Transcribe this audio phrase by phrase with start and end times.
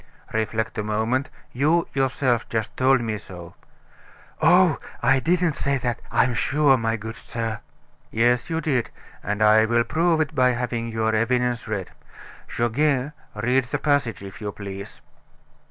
[0.33, 3.53] "Reflect a moment; you, yourself just told me so."
[4.41, 7.59] "Oh, I didn't say that, I'm sure, my good sir."
[8.09, 8.89] "Yes, you did,
[9.21, 11.91] and I will prove it by having your evidence read.
[12.47, 15.01] Goguet, read the passage, if you please."